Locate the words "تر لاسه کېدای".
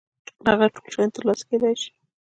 1.15-1.75